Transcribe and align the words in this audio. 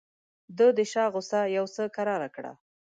ده 0.57 0.67
د 0.77 0.79
شاه 0.91 1.09
غوسه 1.13 1.39
یو 1.57 1.65
څه 1.75 1.83
کراره 1.95 2.29
کړه. 2.35 2.51